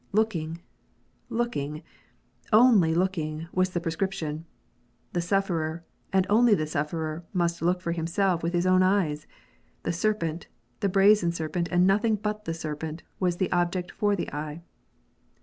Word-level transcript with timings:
Looking, 0.13 0.59
looking, 1.29 1.83
only 2.51 2.95
looking, 2.95 3.47
was 3.51 3.69
the 3.69 3.79
prescription. 3.79 4.45
The 5.13 5.21
sufferer, 5.21 5.83
and 6.11 6.25
only 6.27 6.55
the 6.55 6.65
sufferer, 6.65 7.23
must 7.33 7.61
look 7.61 7.81
for 7.81 7.91
himself 7.91 8.41
with 8.41 8.53
his 8.53 8.65
own 8.65 8.81
eyes. 8.81 9.27
The 9.83 9.93
serpent, 9.93 10.47
the 10.79 10.89
brazen 10.89 11.31
serpent, 11.31 11.69
and 11.71 11.85
nothing 11.85 12.15
but 12.15 12.45
the 12.45 12.53
serpent, 12.55 13.03
was 13.19 13.35
the 13.37 13.51
object 13.51 13.91
for 13.91 14.15
the 14.15 14.33
eye. 14.33 14.63